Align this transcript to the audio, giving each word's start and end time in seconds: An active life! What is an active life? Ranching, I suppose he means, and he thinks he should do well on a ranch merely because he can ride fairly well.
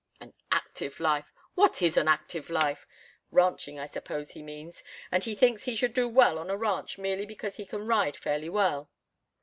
An 0.19 0.33
active 0.51 0.99
life! 0.99 1.31
What 1.53 1.79
is 1.83 1.95
an 1.95 2.07
active 2.07 2.49
life? 2.49 2.87
Ranching, 3.29 3.77
I 3.77 3.85
suppose 3.85 4.31
he 4.31 4.41
means, 4.41 4.83
and 5.11 5.23
he 5.23 5.35
thinks 5.35 5.65
he 5.65 5.75
should 5.75 5.93
do 5.93 6.09
well 6.09 6.39
on 6.39 6.49
a 6.49 6.57
ranch 6.57 6.97
merely 6.97 7.27
because 7.27 7.57
he 7.57 7.67
can 7.67 7.85
ride 7.85 8.17
fairly 8.17 8.49
well. 8.49 8.89